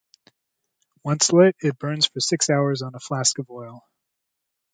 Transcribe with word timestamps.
Once 1.03 1.31
lit, 1.31 1.55
it 1.59 1.77
burns 1.77 2.07
for 2.07 2.19
six 2.19 2.49
hours 2.49 2.81
on 2.81 2.95
a 2.95 2.99
flask 2.99 3.37
of 3.37 3.47
oil. 3.51 3.87